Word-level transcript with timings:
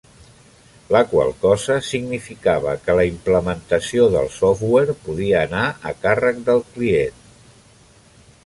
La 0.95 1.01
qual 1.11 1.33
cosa 1.43 1.75
significava 1.89 2.73
que 2.87 2.95
la 2.99 3.05
implementació 3.11 4.09
del 4.17 4.33
software 4.39 4.97
podia 5.05 5.45
anar 5.49 5.67
a 5.91 5.97
càrrec 6.07 6.45
del 6.49 6.65
client. 6.79 7.25